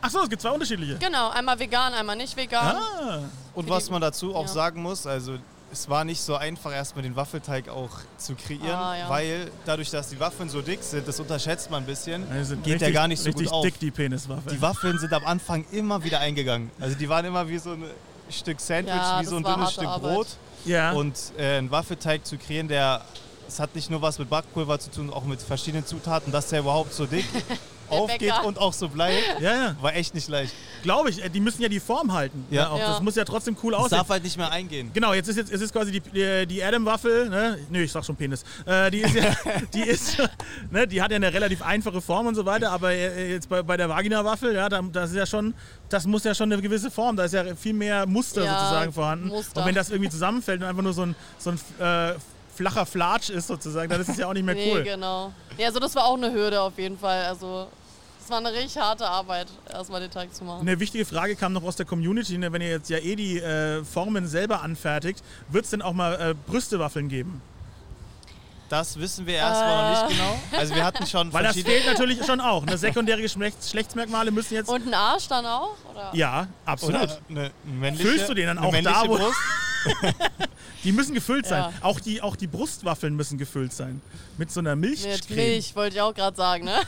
[0.00, 0.96] Ach so, es gibt zwei unterschiedliche.
[0.96, 2.74] genau, einmal vegan, einmal nicht vegan.
[2.74, 3.20] Ah,
[3.54, 4.48] Und was man dazu auch ja.
[4.48, 5.38] sagen muss, also
[5.72, 9.08] es war nicht so einfach, erstmal den Waffelteig auch zu kreieren, Ah, ja.
[9.08, 12.62] weil dadurch, dass die Waffeln so dick sind, das unterschätzt man ein bisschen, die sind
[12.64, 13.64] geht der richtig- gar nicht so richtig gut auf.
[13.64, 14.50] dick, die Peniswaffe.
[14.50, 16.70] Die Waffeln sind am Anfang immer wieder eingegangen.
[16.80, 17.84] Also die waren immer wie so ein
[18.30, 20.14] Stück Sandwich, Ja, wie so ein dünnes Stück Arbeit.
[20.14, 20.26] Brot.
[20.64, 20.92] ja.
[20.92, 23.02] Und äh, einen Waffelteig zu kreieren, der
[23.48, 26.60] es hat nicht nur was mit Backpulver zu tun, auch mit verschiedenen Zutaten, dass der
[26.60, 27.24] überhaupt so dick
[27.90, 28.44] aufgeht Bäcker.
[28.44, 29.76] und auch so bleibt, ja, ja.
[29.80, 30.54] war echt nicht leicht.
[30.82, 31.22] Glaube ich.
[31.24, 32.46] äh, Die müssen ja die Form halten.
[32.50, 32.70] Ja.
[32.70, 32.78] auch.
[32.78, 32.88] Ja.
[32.92, 33.98] Das muss ja trotzdem cool Es aussehen.
[33.98, 34.90] darf halt nicht mehr eingehen.
[34.94, 37.58] Genau, jetzt ist jetzt es ist quasi die, die, die Adam-Waffel, ne?
[37.70, 38.44] Nö, ich sag schon Penis.
[38.66, 39.34] Äh, die ist ja,
[39.74, 40.16] die ist,
[40.70, 43.62] ne, die hat ja eine relativ einfache Form und so weiter, aber äh, jetzt bei,
[43.62, 45.54] bei der Vagina-Waffel, ja, da, das ist ja schon,
[45.88, 48.92] das muss ja schon eine gewisse Form, da ist ja viel mehr Muster Ja, sozusagen
[48.92, 49.28] vorhanden.
[49.28, 49.60] Muster.
[49.60, 52.14] Und wenn das irgendwie zusammenfällt und einfach nur so ein, so ein äh,
[52.54, 54.82] flacher Flatsch ist sozusagen, dann ist es ja auch nicht mehr Nee, cool.
[54.82, 55.32] genau.
[55.56, 57.24] Ja, also das war auch eine Hürde auf jeden Fall.
[57.24, 57.68] Also
[58.30, 60.60] war eine richtig harte Arbeit, erstmal den Teig zu machen.
[60.60, 63.38] Eine wichtige Frage kam noch aus der Community, ne, wenn ihr jetzt ja eh die
[63.38, 67.42] äh, Formen selber anfertigt, wird es denn auch mal äh, Brüstewaffeln geben?
[68.68, 70.38] Das wissen wir erstmal noch nicht genau.
[70.56, 72.64] Also wir hatten schon Weil das fehlt natürlich schon auch.
[72.64, 72.78] Ne?
[72.78, 74.68] Sekundäre Geschlechts Geschlechtsmerkmale müssen jetzt.
[74.68, 75.74] Und ein Arsch dann auch?
[75.92, 76.10] Oder?
[76.12, 77.02] ja, absolut.
[77.02, 79.36] Oder eine männliche, Füllst du den dann auch da, wo- Brust?
[80.84, 81.62] Die müssen gefüllt sein.
[81.62, 81.72] Ja.
[81.82, 84.00] Auch, die, auch die Brustwaffeln müssen gefüllt sein.
[84.38, 85.12] Mit so einer Milchcreme.
[85.12, 86.74] Mit Milch, wollte ich auch gerade sagen, ne?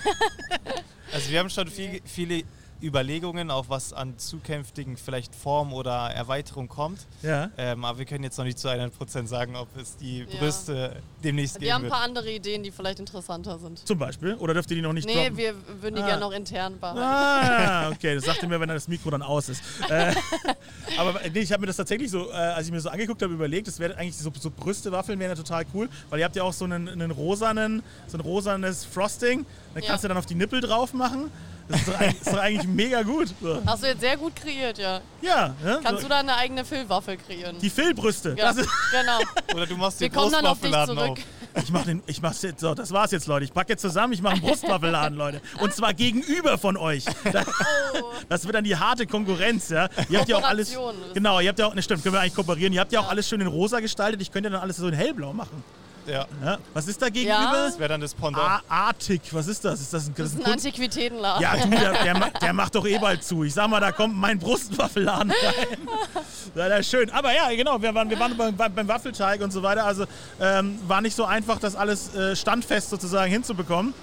[1.12, 2.42] Also wir haben schon viel, viele
[2.83, 7.07] Überlegungen, auch was an zukünftigen vielleicht Form oder Erweiterung kommt.
[7.23, 7.51] Ja.
[7.57, 10.38] Ähm, aber wir können jetzt noch nicht zu 100% sagen, ob es die Ja.
[10.38, 13.87] Brüste demnächst Wir geben haben ein paar andere Ideen, die vielleicht interessanter sind.
[13.87, 14.35] Zum Beispiel?
[14.35, 15.37] Oder dürft ihr die noch nicht Nee, droppen?
[15.37, 16.07] wir würden die Ah.
[16.07, 17.01] gerne noch intern behalten.
[17.03, 19.62] Ah, okay, das sagt ihr mir, wenn das Mikro dann aus ist.
[19.88, 20.14] Äh,
[20.99, 23.33] aber nee, ich habe mir das tatsächlich so, äh, als ich mir so angeguckt habe,
[23.33, 26.42] überlegt, das wäre eigentlich so, so Brüstewaffeln wären ja total cool, weil ihr habt ja
[26.42, 29.88] auch so einen, einen rosanen, so ein rosanes Frosting, dann Ja.
[29.90, 31.31] kannst du dann auf die Nippel drauf machen.
[31.72, 33.28] Das ist doch eigentlich, ist doch eigentlich mega gut.
[33.40, 33.62] So.
[33.66, 35.00] Hast du jetzt sehr gut kreiert, ja.
[35.22, 35.80] Ja, ne?
[35.82, 37.56] Kannst so, du da eine eigene Füllwaffel kreieren?
[37.58, 38.35] die Füllbrüste.
[38.37, 39.18] ja, Das ist, genau.
[39.54, 41.26] Oder du machst Wir den kommen dann auf dich Brustwaffelladen zurück.
[41.54, 41.62] auf.
[41.64, 43.44] ich mach den, ich mach's jetzt, so, das war's jetzt, Leute.
[43.44, 45.40] Ich packe jetzt zusammen, ich mache einen Brustwaffelladen, Leute.
[45.61, 47.04] Und zwar gegenüber von euch.
[47.32, 47.46] Das,
[48.28, 49.88] das wird dann die harte Konkurrenz, ja.
[50.11, 50.74] Ihr habt ja auch alles.
[50.74, 51.14] Kooperation.
[51.14, 52.72] Genau, ihr habt ja auch, ne, stimmt, können wir eigentlich kooperieren.
[52.72, 54.20] Ihr habt ja auch alles schön in rosa gestaltet.
[54.20, 55.62] Ich könnte dann alles so in hellblau machen.
[56.07, 56.59] Ja, Ja?
[56.75, 57.11] Was ist da Ja.
[57.12, 57.53] gegenüber?
[57.67, 58.62] das wäre dann das Pendant.
[58.69, 59.81] Artig, was ist das?
[59.81, 60.53] Ist das ein, das Das ist ein ein?
[60.55, 61.43] Antiquitätenladen.
[61.43, 63.45] Ja, du, der, der, der macht doch eh bald zu.
[63.45, 65.79] Ich sag mal, da kommt mein Brustwaffelladen rein.
[66.55, 67.09] Ja, das ist schön.
[67.11, 69.85] Aber ja, genau, wir waren, wir waren beim, beim, beim Waffelteig und so weiter.
[69.87, 70.05] Also
[70.38, 73.95] ähm, war nicht so einfach, das alles äh, standfest sozusagen hinzubekommen.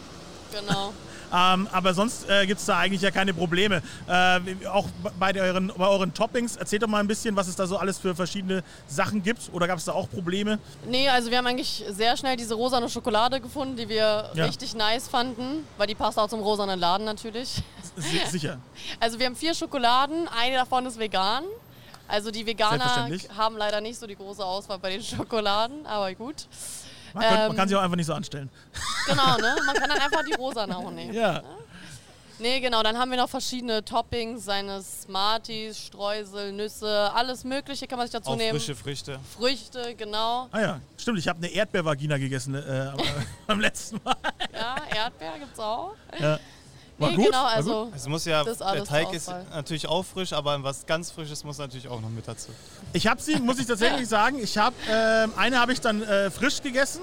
[0.52, 0.94] Genau.
[1.34, 3.82] Ähm, aber sonst äh, gibt es da eigentlich ja keine Probleme.
[4.08, 4.88] Äh, auch
[5.20, 8.00] bei euren, bei euren Toppings, erzählt doch mal ein bisschen, was es da so alles
[8.00, 9.50] für verschiedene Sachen gibt.
[9.54, 10.60] Oder gab es da auch Probleme?
[10.88, 14.46] Nee, also wir haben eigentlich sehr schnell diese rosane Schokolade gefunden, die wir Ja.
[14.46, 17.62] richtig nice fanden, weil die passt auch zum rosanen Laden natürlich.
[17.96, 18.58] Si sicher.
[19.00, 21.44] Also wir haben vier Schokoladen, eine davon ist vegan.
[22.08, 26.48] Also die Veganer haben leider nicht so die große Auswahl bei den Schokoladen, aber gut.
[27.13, 28.50] Man, könnte, man Ähm, kann sich auch einfach nicht so anstellen.
[29.08, 29.56] Genau, ne?
[29.65, 31.13] Man kann dann einfach die rosanen auch nehmen.
[31.13, 31.41] Ja.
[32.41, 37.98] Nee, genau, dann haben wir noch verschiedene Toppings, seine Smarties, Streusel, Nüsse, alles mögliche kann
[37.98, 38.58] man sich dazu Auch nehmen.
[38.58, 39.19] frische Früchte.
[39.36, 40.48] Früchte, genau.
[40.52, 41.19] Ah ja, stimmt.
[41.19, 42.91] Ich habe eine Erdbeervagina gegessen äh,
[43.48, 44.15] am letzten Mal.
[44.54, 45.95] Ja, Erdbeer gibt's auch.
[46.17, 46.39] Ja.
[47.00, 47.26] War nee, gut?
[47.28, 49.46] genau, War also Es muss ja, Das der alles Teig zur ist Auswahl.
[49.52, 52.50] natürlich auch frisch, aber was ganz Frisches muss natürlich auch noch mit dazu.
[52.94, 56.30] Ich habe sie, muss ich tatsächlich sagen, ich habe ähm, eine habe ich dann äh,
[56.30, 57.02] frisch gegessen.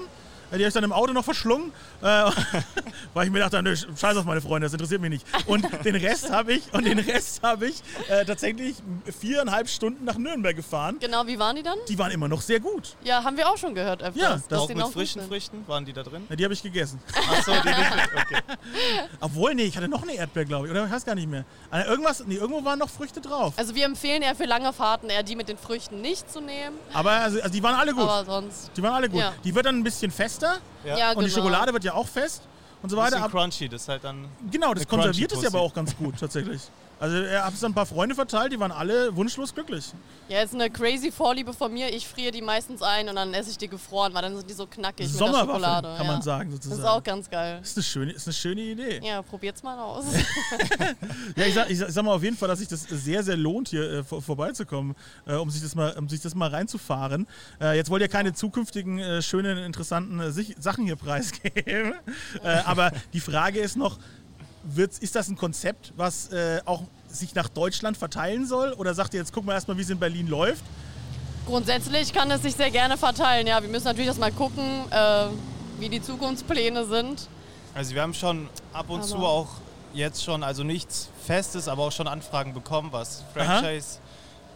[0.51, 2.05] Die habe ich dann im Auto noch verschlungen, äh,
[3.13, 5.25] weil ich mir dachte, nö, scheiß auf meine Freunde, das interessiert mich nicht.
[5.45, 8.75] Und den Rest habe ich und den Rest habe ich äh, tatsächlich
[9.19, 10.97] viereinhalb Stunden nach Nürnberg gefahren.
[10.99, 11.77] genau, wie waren die dann?
[11.87, 12.95] Die waren immer noch sehr gut.
[13.03, 14.21] Ja, haben wir auch schon gehört öfters.
[14.21, 15.21] Ja, das- auch mit frischen.
[15.27, 16.25] Früchten waren die da drin?
[16.29, 16.99] Ja, die habe ich gegessen.
[17.29, 17.91] Achso, die nicht.
[18.15, 18.41] Okay.
[19.19, 20.71] Obwohl, nee, ich hatte noch eine Erdbeer, glaube ich.
[20.71, 21.43] Oder ich weiß gar nicht mehr.
[21.71, 23.53] Äh, irgendwas, nee, irgendwo waren noch Früchte drauf.
[23.57, 26.75] Also wir empfehlen eher für lange Fahrten eher die mit den Früchten nicht zu nehmen,
[26.93, 28.03] Aber also, also die waren alle gut.
[28.03, 29.19] aber sonst Die waren alle gut.
[29.19, 29.33] Ja.
[29.43, 30.97] Die wird dann ein bisschen fester Ja.
[30.97, 31.37] ja, und die genau.
[31.37, 32.43] Schokolade wird ja auch fest
[32.81, 33.17] und so weiter.
[33.17, 34.27] Bisschen Ab, crunchy, das ist halt dann.
[34.51, 36.61] genau, das konserviert es ja aber auch ganz gut tatsächlich.
[36.99, 39.93] Also er hat es dann ein paar Freunde verteilt, die waren alle wunschlos glücklich.
[40.29, 41.93] Ja, ist eine crazy Vorliebe von mir.
[41.93, 44.53] Ich friere die meistens ein und dann esse ich die gefroren, weil dann sind die
[44.53, 45.87] so knackig mit der Schokolade.
[45.95, 46.11] kann ja.
[46.11, 46.81] man sagen Das sozusagen.
[46.81, 47.59] ist auch ganz geil.
[47.59, 48.99] Das ist eine schöne, ist eine schöne Idee.
[49.03, 50.05] Ja, probiert's mal aus.
[51.35, 53.37] Ja, ich sag, ich, sag, ich mal auf jeden Fall, dass sich das sehr, sehr
[53.37, 57.27] lohnt, hier äh, vor, vorbeizukommen, äh, um, sich das mal, um sich das mal reinzufahren.
[57.61, 61.93] Äh, jetzt wollt ihr keine zukünftigen äh, schönen, interessanten äh, Sachen hier preisgeben.
[62.43, 63.99] äh, aber die Frage ist noch,
[64.75, 68.73] wird's, ist das ein Konzept, was äh, auch sich nach Deutschland verteilen soll?
[68.73, 70.63] Oder sagt ihr jetzt, guck mal erstmal, wie es in Berlin läuft?
[71.45, 73.47] Grundsätzlich kann es sich sehr gerne verteilen.
[73.47, 75.27] Ja, wir müssen natürlich erst mal gucken, äh,
[75.79, 77.27] wie die Zukunftspläne sind.
[77.73, 79.47] Also wir haben schon ab und Aber- zu auch
[79.93, 83.99] jetzt schon, also nichts Festes, aber auch schon Anfragen bekommen, was Franchise.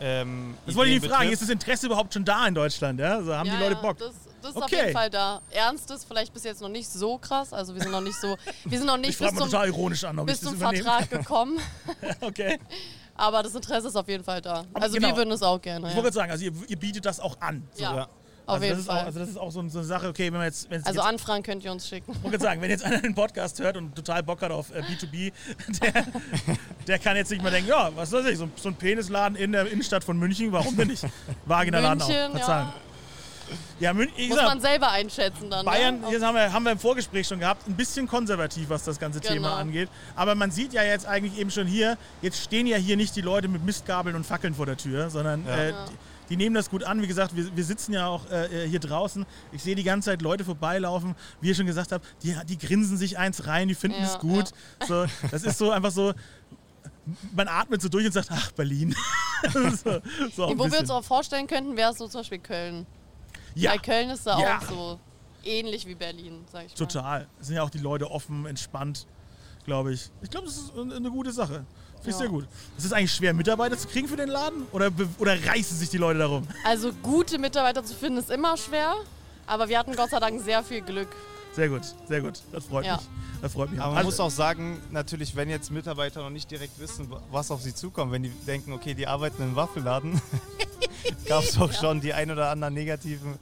[0.02, 1.30] Ähm, Das wollte ich fragen.
[1.30, 3.00] Ist das Interesse überhaupt schon da in Deutschland?
[3.00, 3.16] Ja?
[3.16, 3.98] Also haben ja, die Leute Bock?
[4.00, 4.12] Das,
[4.42, 4.76] das ist auf Okay.
[4.78, 5.42] jeden Fall da.
[5.52, 7.54] Ernstes vielleicht bis jetzt noch nicht so krass.
[7.54, 10.04] Also wir sind noch nicht so, wir sind noch ich nicht bis zum, total ironisch
[10.04, 10.58] an, ob bis zum.
[10.58, 11.60] Vertrag gekommen.
[12.22, 12.60] Okay.
[13.16, 14.64] Aber das Interesse ist auf jeden Fall da.
[14.74, 15.10] Also genau.
[15.10, 15.88] wir würden es auch gerne.
[15.88, 15.98] Ich Ja.
[15.98, 17.68] wollte gerade sagen, also ihr, ihr bietet das auch an.
[17.74, 17.84] So.
[17.84, 18.02] Ja, Ja.
[18.04, 18.10] auf
[18.46, 19.02] also jeden das ist Fall.
[19.02, 20.86] Auch, also das ist auch so, so eine Sache, okay, wenn man jetzt, wenn es
[20.88, 22.12] also jetzt Anfragen könnt ihr uns schicken.
[22.14, 24.72] Ich wollte gerade sagen, wenn jetzt einer den Podcast hört und total Bock hat auf
[24.74, 25.32] äh, B2B,
[25.82, 26.06] der,
[26.88, 29.52] der kann jetzt nicht mal denken, ja, was weiß ich, so, so ein Penisladen in
[29.52, 31.06] der Innenstadt von München, warum denn nicht?
[31.46, 32.74] Vagina-Laden auch, München, Verzeihung.
[33.80, 35.66] Ja, München, Muss man selber einschätzen dann.
[35.66, 36.12] Bayern, ne?
[36.12, 39.20] jetzt haben wir, haben wir im Vorgespräch schon gehabt, ein bisschen konservativ, was das ganze
[39.20, 39.56] Thema Genau.
[39.62, 39.90] angeht.
[40.16, 43.22] Aber man sieht ja jetzt eigentlich eben schon hier, jetzt stehen ja hier nicht die
[43.22, 45.56] Leute mit Mistgabeln und Fackeln vor der Tür, sondern Ja.
[45.56, 45.86] äh, Ja.
[45.86, 45.98] die,
[46.30, 47.02] die nehmen das gut an.
[47.02, 49.26] Wie gesagt, wir, wir sitzen ja auch äh, hier draußen.
[49.52, 51.16] Ich sehe die ganze Zeit Leute vorbeilaufen.
[51.42, 54.20] Wie ihr schon gesagt habt, die, die grinsen sich eins rein, die finden Ja, es
[54.20, 54.52] gut.
[54.88, 56.14] So, das ist so einfach so,
[57.36, 58.96] man atmet so durch und sagt, ach, Berlin.
[59.84, 60.00] so,
[60.36, 62.86] so Wo wir uns auch vorstellen könnten, wäre es so zum Beispiel Köln.
[63.56, 64.58] Ja, Weil Köln ist da Ja.
[64.60, 65.00] auch so
[65.44, 66.78] ähnlich wie Berlin, sag ich mal.
[66.88, 67.28] total.
[67.40, 69.08] Es sind ja auch die Leute offen, entspannt,
[69.66, 70.10] glaube ich.
[70.22, 71.66] Ich glaube, das ist eine gute Sache.
[71.96, 72.18] Finde ich Ja.
[72.18, 72.48] sehr gut.
[72.78, 74.64] Ist es eigentlich schwer, Mitarbeiter zu kriegen für den Laden?
[74.72, 76.48] Oder, oder reißen sich die Leute darum?
[76.66, 78.96] Also gute Mitarbeiter zu finden ist immer schwer,
[79.48, 81.10] aber wir hatten Gott sei Dank sehr viel Glück.
[81.54, 82.40] Sehr gut, sehr gut.
[82.52, 82.96] Das freut Ja.
[82.98, 83.06] mich.
[83.42, 83.80] Das freut mich.
[83.82, 87.52] Aber man Also- muss auch sagen, natürlich, wenn jetzt Mitarbeiter noch nicht direkt wissen, was
[87.52, 90.22] auf sie zukommt, wenn die denken, okay, die arbeiten im Waffelladen,
[91.28, 93.36] gab es auch schon die ein oder anderen negativen,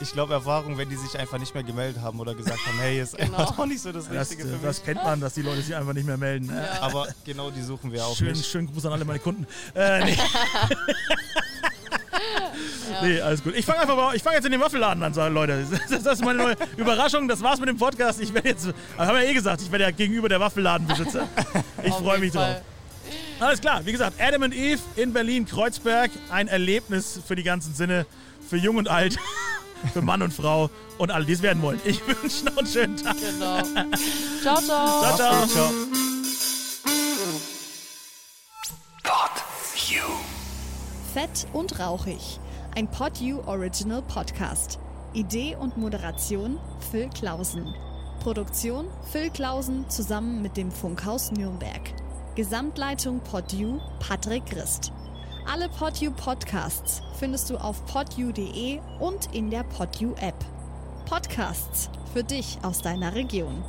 [0.00, 3.00] ich glaube, Erfahrungen, wenn die sich einfach nicht mehr gemeldet haben oder gesagt haben, hey,
[3.00, 3.38] ist Genau.
[3.38, 4.62] einfach doch nicht so das das, Richtige für mich.
[4.62, 6.50] das kennt man, dass die Leute sich einfach nicht mehr melden.
[6.50, 6.82] Äh, Ja.
[6.82, 8.44] Aber genau die suchen wir auch Schön, nicht.
[8.44, 9.46] schönen Gruß an alle meine Kunden.
[9.74, 10.18] Äh, nee.
[13.02, 13.54] nee, alles gut.
[13.56, 15.64] Ich fange einfach mal, ich fange jetzt in den Waffelladen an, Leute.
[15.90, 17.28] Das, das ist meine neue Überraschung.
[17.28, 18.20] Das war's mit dem Podcast.
[18.20, 18.66] Ich werde jetzt,
[18.98, 21.28] haben wir ja eh gesagt, ich werde ja gegenüber der Waffelladenbesitzer.
[21.86, 22.62] Ich freue mich drauf.
[23.40, 26.10] Alles klar, wie gesagt, Adam and Eve in Berlin-Kreuzberg.
[26.30, 28.06] Ein Erlebnis für die ganzen Sinne,
[28.48, 29.18] für Jung und Alt,
[29.92, 31.80] für Mann und Frau und alle, die es werden wollen.
[31.84, 33.16] Ich wünsche noch einen schönen Tag.
[33.18, 33.60] Genau.
[34.42, 35.02] ciao, ciao.
[35.02, 35.46] Ciao, ciao.
[35.46, 35.70] Ciao.
[39.02, 39.42] Pod
[39.88, 40.02] You.
[41.12, 42.38] Fett und rauchig.
[42.76, 44.78] Ein PodU Original Podcast.
[45.12, 46.58] Idee und Moderation
[46.90, 47.74] Phil Klausen.
[48.20, 52.03] Produktion Phil Klausen zusammen mit dem Funkhaus Nürnberg.
[52.34, 54.90] Gesamtleitung PodU Patrick Christ.
[55.46, 60.34] Alle PodU Podcasts findest du auf podu.de und in der PodU App.
[61.08, 63.62] Podcasts für dich aus deiner Region.